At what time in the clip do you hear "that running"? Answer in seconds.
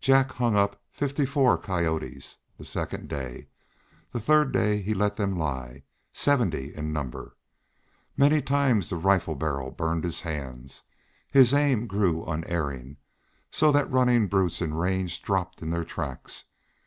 13.72-14.26